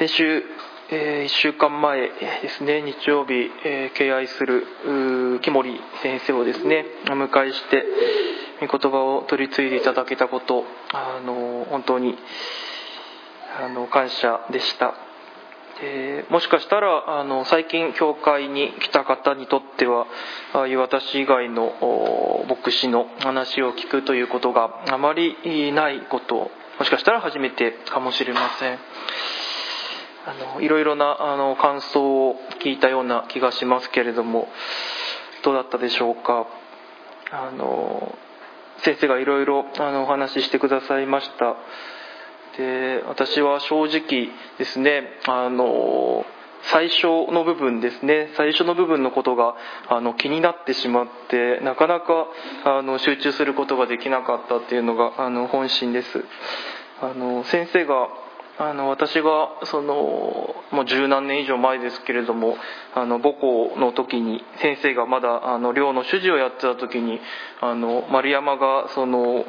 [0.00, 0.42] 先週、
[0.92, 4.64] えー、1週間前ですね日曜日、えー、敬愛する
[5.42, 7.84] 木森先生をですねお迎えして
[8.66, 12.16] 御言葉を取り継いでいただけたことあの本当に
[13.62, 14.94] あの感謝でした。
[15.82, 20.06] えー、もしかしたらあの最近教会に来た方にとっては
[20.54, 25.36] ああいう私以外の牧師の話を聞くということがあまり
[25.74, 28.78] ないこともしかしたら初めてかもしれません。
[30.30, 34.48] あのいろいろなあの感想を聞いたような気がしますけれども
[35.42, 36.46] どうだったでしょうか？
[37.32, 38.14] あの
[38.78, 41.56] 先生がいろいろお話ししてくださいました。
[42.56, 46.24] で私は正直ですねあの
[46.62, 49.56] 最初の部分ですね最初の部分のことが
[49.88, 52.26] あの気になってしまってなかなか
[52.64, 56.24] あの集中することができなかったっていうのがあの本心です。
[57.00, 58.08] あの先生が
[58.62, 62.58] あの私がそのもう十何年以上前ですけれども
[62.94, 67.20] あの母校の時に先生がまだあの寮の主事をやってた時に
[67.62, 69.46] あの丸山がその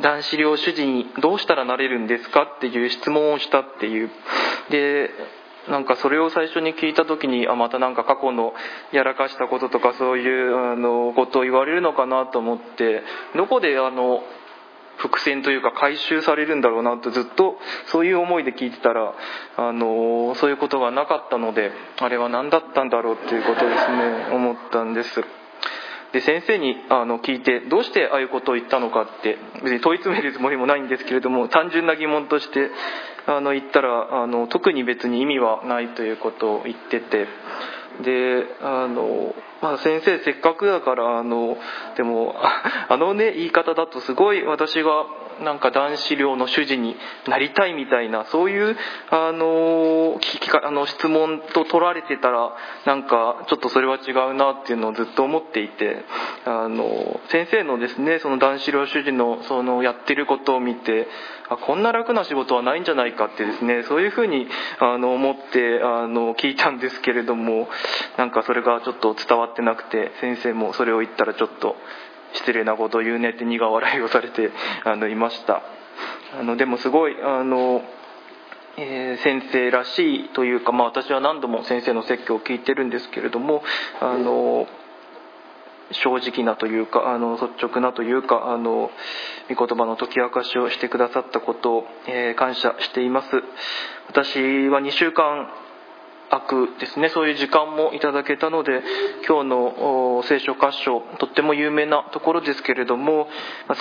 [0.00, 4.10] 男子寮主事にどうしたらなれるんですかっていう質問をしたっていう。
[4.70, 5.10] で
[5.68, 8.54] なんかそれを最初に聞いた時にあまたなんか過去の
[8.92, 13.02] やらかしたこととかそういうあのことを言われるのかなと思って
[13.36, 14.22] どこであの
[15.00, 17.56] 伏線というか回収されるんだろうなとずっと
[17.86, 19.14] そういう思いで聞いてたら
[19.56, 25.24] あのそういうことがなかったのであれは何だったんだろうっていうことですね思ったんです。
[26.12, 32.70] で先生にあの聞いてどうしてああいうことを言ったのかって別に問い詰めるつもりもないんですけれども単純な疑問として
[33.26, 37.28] あの言ったらあの特に別に意味はないということを言ってて
[38.02, 41.56] であの、まあ、先生せっかくだからあの
[41.96, 42.34] でも
[42.88, 45.06] あのね言い方だとすごい私が
[45.40, 46.96] なんか男子寮の主事に
[47.28, 48.76] なりたいみたいなそういう
[49.10, 52.52] あの聞きあの質問と取られてたら
[52.86, 56.04] なんかちょっとそれは違うなっていうのをずっと思っていて
[56.44, 61.06] あの先生のですねその男子寮主事のそのやってることを見て
[61.48, 64.46] あこんな楽な仕事はないんじゃないかってですねそういうふうに
[64.78, 67.68] あの思ってあの聞いたんですけれども
[68.16, 71.76] なんかそれがちょっと伝わってなくて先生もそれを言ったらちょっと
[72.34, 74.50] 失礼なことを言うねって苦笑いをされて
[74.84, 75.62] あのいました。
[76.38, 77.82] あのでもすごいあの、
[78.76, 83.62] えー、先生らしいというか、まあ、私は何度も先生の説教を聞いてるんですけれども
[84.00, 84.66] あの
[85.92, 88.90] 正直なというかあの率直なというかあの
[89.52, 93.28] 御言葉の解き明かしをしてくださったことを、えー、感謝しています。
[94.08, 95.48] 私は2週間
[96.30, 97.08] 悪ですね。
[97.08, 98.82] そういう時間もいただけたので
[99.26, 103.28] 今日の聖書箇所とっても有名なところですけれども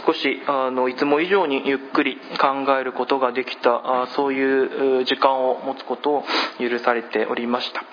[0.06, 6.24] 少しあのいつも以上にゆっくり考えることができたそういう時間を持つことを
[6.60, 7.84] 許されておりました。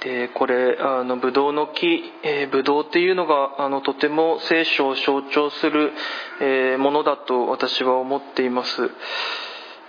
[0.00, 5.92] でこれあのブドウの木、えー、ブドウっていうのがあのとても聖書を象徴する、
[6.40, 8.90] えー、ものだと私は思っています。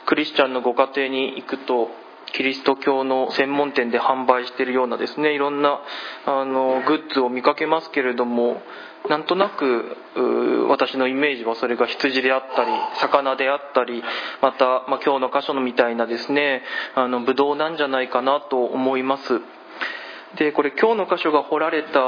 [0.06, 1.90] クリスチャンのご家庭に行くと
[2.34, 5.80] キリスト教の専門店で販売しているようなですねいろんな
[6.26, 8.62] あのグッズを見かけますけれども
[9.10, 9.96] なんとなく
[10.70, 14.04] 私のイメージはそれが羊であったり魚であったり
[14.42, 16.64] また、まあ、今日の箇所のみたいなですね
[16.96, 19.42] あのブドウなんじゃないかなと思います。
[20.36, 22.00] でこれ今日の箇所が彫られた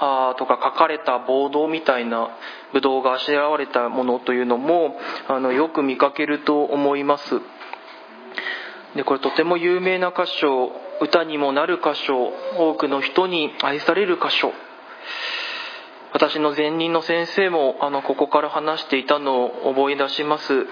[0.00, 2.28] あとか書かれたボードみたいな
[2.72, 4.96] ブドウがあしらわれたものというのも
[5.28, 7.40] あのよく見かけると思います。
[8.96, 14.52] でこれとても有名な箇所歌にもなる箇所多くの人に愛される箇所。
[16.12, 20.66] 私の前任の先生もあのここから話していたのを思い出します。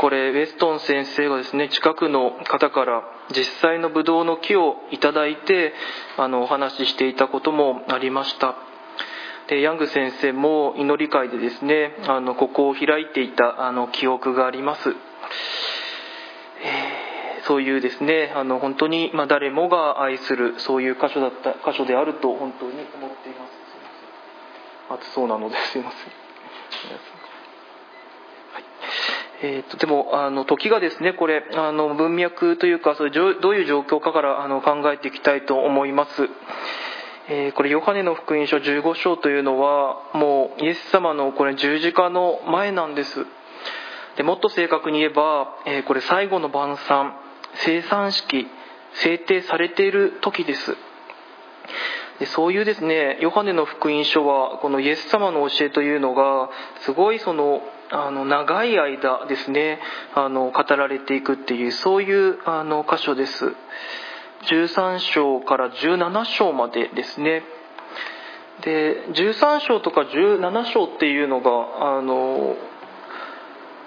[0.00, 3.02] これウェストン先生がですね近くの方から
[3.34, 5.72] 実際のブドウの木をいただいて
[6.16, 8.56] あのお話ししていたこともありました。
[9.48, 14.94] でヤング先生も祈り会でですねあのここを開いていたあの記憶があります、
[17.48, 22.84] そういうですねあの本当に、ま、誰もが愛するそういう箇所だった箇所であると本当に思っ
[23.22, 23.58] ています。
[24.90, 26.00] 暑そうなのですいません。
[29.40, 36.10] えーと、とでもあの時がですねこれあの文脈というかそれどういう状況かからあの考えていきたいと思います、
[37.28, 43.24] えー、これヨハネの福音書15章というのはもうイエス様のこれ十字架の前なんです。
[44.16, 47.27] でもっと正確に言えば、えー、これ最後の晩餐。
[47.64, 48.46] 生産式
[49.02, 50.76] 制定されている時です。
[52.18, 56.50] でそういうですねヨハネの福音書はこのイエス様の教えというのが
[56.80, 59.78] すごいそのあの長い間ですね
[60.14, 63.54] あの語られていくっていうそういうあの箇所です。
[64.46, 67.42] 13章から17章までですね。
[68.62, 72.56] で13章とか17章っていうのがあの、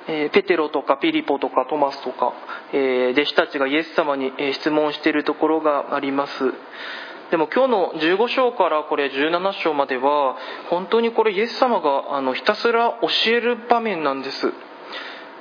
[0.07, 2.33] え、ペテロとかピリポとかトマスとか、
[2.74, 6.53] え、弟子たちがイエス様に質問しているところがあります。
[7.31, 10.36] でも今日の15章からこれ17章までは
[10.69, 14.51] 本当にこれイエス様があのひたすら教える場面なんです。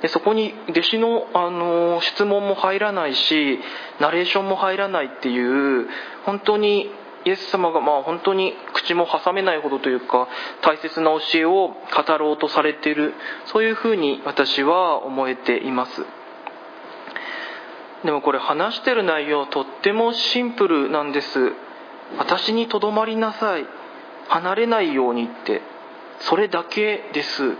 [0.01, 3.59] でそこに弟子のあの質問も入らないし
[3.99, 5.87] ナレーションも入らないっていう
[6.25, 6.89] 本当に
[7.25, 10.27] イエス様がまあ本当に口も挟めないほどというか
[10.61, 13.13] 大切な教えを語ろうとされている
[13.45, 16.05] そういうふうに私は思えています。
[18.03, 21.53] でもこれ話してる内容とってもシンプルなんです。
[22.17, 23.65] 私にとどまりなさい。
[24.27, 25.61] 離れないようにって。
[26.21, 27.55] それだけです。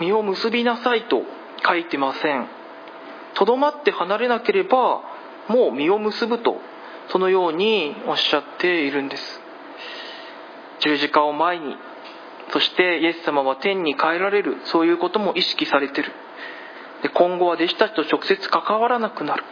[0.00, 1.22] 身を結びなさいと
[1.66, 2.46] 書いてません。
[3.34, 5.02] とどまって離れなければ
[5.48, 6.56] もう身を結ぶと
[7.08, 9.40] そのようにおっしゃっているんです。
[10.80, 11.76] 十字架を前に
[12.50, 14.56] そしてイエス様は天に帰られる。
[14.64, 16.12] そういうことも意識されてる。
[17.02, 19.44] で今後は弟子たちと直接関わらなくなる。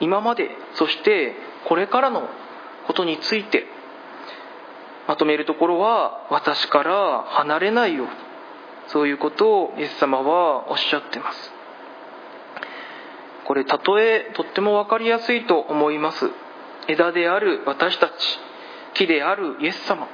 [0.00, 1.34] 今までそして
[1.66, 2.28] これからの
[2.86, 3.64] ことについて
[5.06, 8.12] まとめるところは私から離れないように。
[8.88, 11.52] そういうことをイエス様はおっしゃってます。
[13.44, 16.30] これ例えとっても分かりやすいと思います。
[16.88, 18.12] 枝である私たち
[18.94, 20.08] 木であるイエス様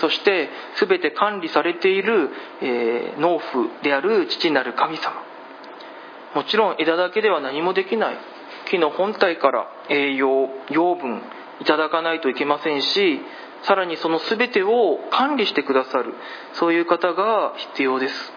[0.00, 0.48] そして
[0.80, 2.30] 全て管理されている、
[2.62, 5.22] えー、農夫である父なる神様。
[6.34, 8.18] もちろん枝だけでは何もできない。
[8.70, 11.22] 木の本体から栄養養分
[11.60, 13.20] いただかないといけませんし
[13.62, 16.14] さらにその全てを管理してくださる
[16.52, 18.32] そういう方が必要です。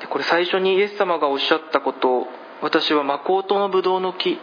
[0.00, 2.26] でこれ最初にイエス様がおっしゃったこと
[2.60, 3.20] 私は真
[3.58, 4.38] のブドウの木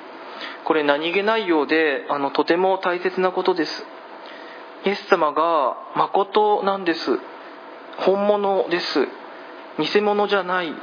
[0.66, 3.86] これ何気ないようであのとても大切なことです。
[4.86, 7.20] イエス様が誠なんです。
[7.98, 9.08] 本物です。
[9.80, 10.74] 偽物じゃない。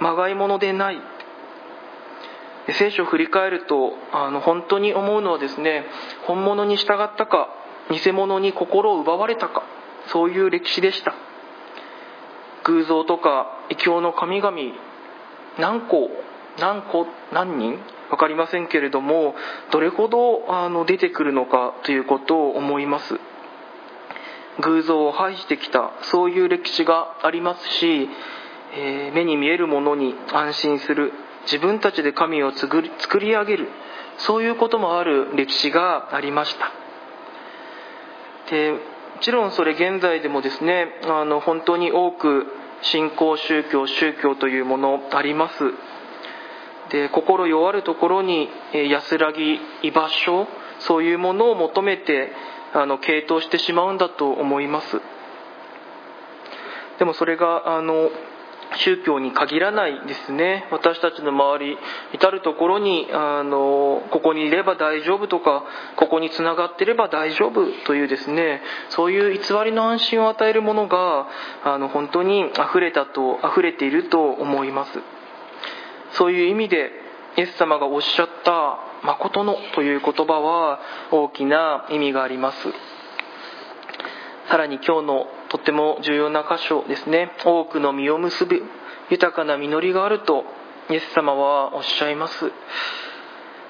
[0.00, 1.00] まがいものでない。
[2.78, 5.84] 聖書を振り返るとあの本当に思うのはですね
[6.26, 7.48] 本物に従ったか
[7.90, 9.64] 偽物に心を奪われたか
[10.08, 11.14] そういう歴史でした。
[12.64, 14.56] 偶像とか異教の神々
[15.58, 16.10] 何個
[16.58, 17.78] 何個何人？
[18.10, 19.34] 分かりませんけれども
[19.70, 23.18] どれほどあの出てくるのかということを思います。
[24.60, 28.08] 偶像を排してきたそういう歴史がありますし、
[28.76, 31.12] えー、目に見えるものに安心する
[31.44, 32.82] 自分たちで神を作
[33.18, 33.68] り上げる
[34.18, 36.70] そういうこともある歴史がありました。
[38.50, 38.78] でも
[39.22, 42.46] ちろんそれ現在でもですねあの本当に多く
[42.82, 45.54] 信仰宗教宗教というものあります。
[46.92, 48.50] で心弱るところに
[48.90, 50.46] 安らぎ居場所
[50.80, 52.30] そういうものを求めて
[52.74, 55.00] あの傾倒してしまうんだと思います。
[56.98, 58.10] でもそれがあの
[58.76, 60.66] 宗教に限らないですね。
[60.70, 61.78] 私たちの周り
[62.12, 65.64] 至る所にあのここにいれば大丈夫とか
[65.96, 68.62] ここにつながっていれば大丈夫というですね。
[68.90, 71.26] そういう偽りの安心を与えるものが
[71.64, 75.21] あの本当に溢れたと溢れていると思います。
[76.12, 76.90] そういう意味で
[77.36, 82.68] イエス様がおっしゃった「誠の」という言葉は大きな意味があります。
[84.48, 87.32] さらに今日のとっても重要な箇所ですね。
[87.44, 88.62] 多くの実を結ぶ
[89.10, 90.44] 豊かな実りがあると
[90.90, 92.52] イエス様はおっしゃいます、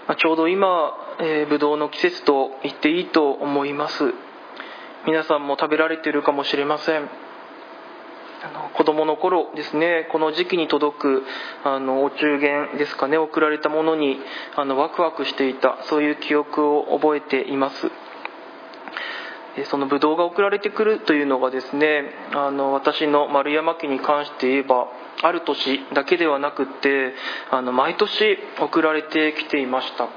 [0.09, 4.15] まちょうど今、えー、ブドウの季節と言っていいと思います。
[5.07, 7.09] 皆さんも食べられているかもしれません。
[8.45, 11.23] あの子供の頃ですねこの時期に届く
[11.65, 14.19] あのお中元ですかね送られたものに
[14.57, 17.91] あのワクワクしていたそういう記憶を覚えています。
[19.67, 24.89] そのブドウが送られてくるというのがですねあの私の丸山家に関して言えば
[25.23, 27.13] ある年だけではなくって
[27.51, 30.09] あの毎年送られてきていました。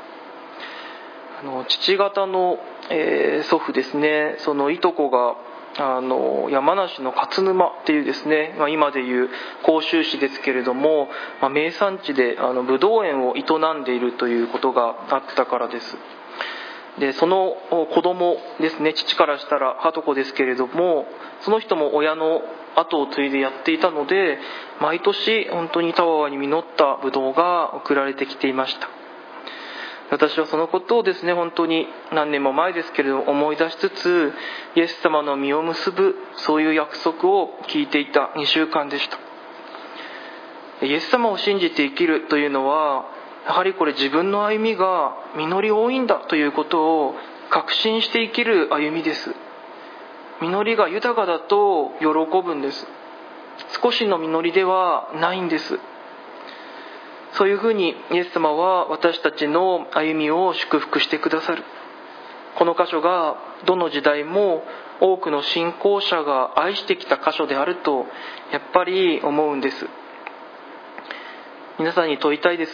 [1.42, 2.58] あの父方の、
[2.90, 5.36] えー、祖父ですねそのいとこが
[5.78, 9.30] あの山梨の勝沼っていうですね、まあ、今でいう
[9.64, 11.10] 甲州市ですけれども、
[11.42, 13.42] まあ、名産地であのブドウ園を営
[13.80, 15.98] んでいるということがあったからです。
[17.00, 17.58] でその
[17.94, 21.06] 子供ですね父からしたらはとこですけれども
[21.42, 22.42] その人も親の
[22.76, 24.40] 後を継いでやっていたので
[24.80, 28.90] 毎年本当にたわわに実ったブドウが送られてきていました。
[30.12, 34.34] 私はそのことをですね本当に何年も前ですけれども思い出しつつ
[34.76, 39.18] イエス様の実を結ぶそういう約束を聞いていた2週間でした。
[40.86, 43.06] イエス様を信じて生きるというのは
[43.48, 47.16] やはりこれ自分の歩みが実り多いんだということを
[47.50, 49.34] 確信して生きる歩みです。
[50.42, 52.08] 実りが豊かだと喜
[52.44, 52.88] ぶんです。
[53.82, 55.80] 少しの実りではないんです。
[57.38, 61.64] そういうふうにイエス様は私たちの歩みを祝福してくださる。
[62.58, 64.64] この箇所がどの時代も
[65.02, 68.06] 多くの信仰者が愛してきた箇所であると
[68.52, 69.86] やっぱり思うんです。
[71.78, 72.72] 皆さんに問いたいです。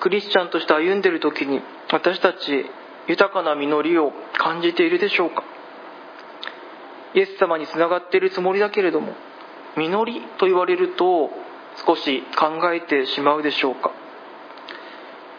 [0.00, 1.60] クリスチャンとして歩んでいる時に
[1.92, 2.64] 私たち
[3.06, 5.44] 豊かな実りを感じているでしょうか？
[7.14, 9.12] イエス様につながっているつもりだけれども
[9.76, 11.30] 実りと言われると
[11.86, 13.90] 少し考えてしまうでしょうか？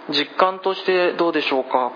[0.10, 1.92] 実感としてどうでしょうか？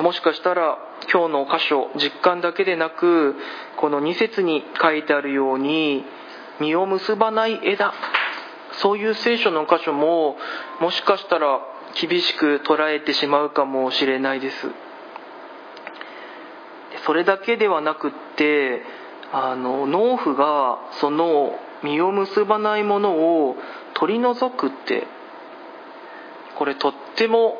[0.00, 0.78] もしかしたら
[1.12, 3.36] 今日の箇所実感だけでなく
[3.76, 6.04] この2節に書いてあるように
[6.60, 7.92] 実を結ばない枝
[8.80, 10.36] そういう聖書の箇所も
[10.80, 11.60] もしかしたら
[12.00, 14.66] 厳しく捉えてしまうかもしれないです。
[17.04, 18.82] それだけではなくって
[19.32, 23.56] あの農夫がその実を結ばないものを
[23.94, 25.06] 取り除くって
[26.56, 27.58] これとっても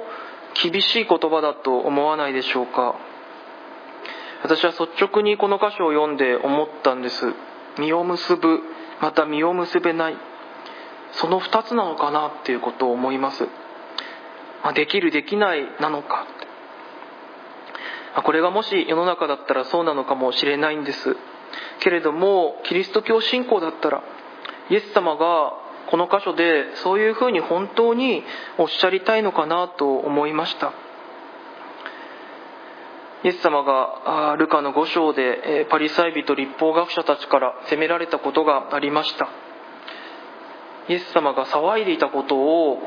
[0.63, 2.95] 厳しい言葉だと思わないでしょうか。
[4.43, 7.33] 私は率直にこの箇所を読んで思ったんです。
[7.79, 8.61] 実を結ぶ
[9.01, 10.17] また実を結べない。
[11.13, 13.47] その2つなのかなっていうことを思います、
[14.65, 16.27] ま、できるできないなのか。
[18.25, 21.17] これがもし世の中だったらそうなのかもしれないんです。
[21.81, 24.03] けれどもキリスト教信仰だったら
[24.71, 25.53] イエス様が
[25.91, 28.25] この箇所でそういうふうに本当に
[28.59, 30.73] おっしゃりたいのかなと思いました。
[33.25, 39.29] イエス様がルカの5章でパリサイ人立法学者たちから責められたことがありました。
[40.89, 42.79] イエス様が騒いでいたことを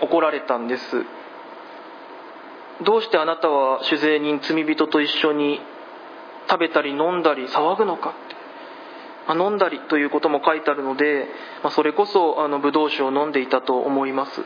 [0.00, 1.04] 怒られたんです。
[2.82, 5.60] どうしてあなたは酒税人罪人と一緒に
[6.48, 8.14] 食べたり飲んだり騒ぐのか。
[9.26, 11.26] まあ、飲んだりということも書いてあるので、
[11.62, 14.40] まあ、それこそあのブドウ酒を飲んでいたと思います。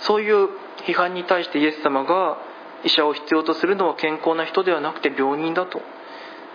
[0.00, 0.48] そういう
[0.86, 2.38] 批判に対してイエス様が
[2.84, 5.80] 医者を必要とするのは健康な人ではなくて病人だと。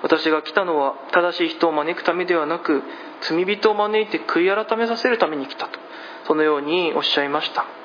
[0.04, 2.82] 私が来たのは正しい人を招くためではなく
[3.22, 5.80] 罪人を招いて悔い改めさせるために来たと。
[6.26, 7.81] そのようにおっしゃいました。